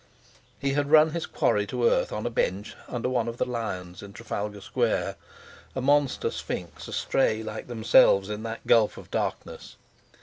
[0.57, 4.01] He had run his quarry to earth on a bench under one of the lions
[4.01, 5.15] in Trafalgar Square,
[5.75, 9.75] a monster sphynx astray like themselves in that gulf of darkness.